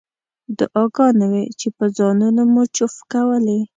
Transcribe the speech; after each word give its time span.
دعاګانې 0.57 1.25
وې 1.31 1.43
چې 1.59 1.67
په 1.77 1.85
ځانونو 1.97 2.41
مو 2.51 2.63
چوف 2.75 2.95
کولې. 3.11 3.59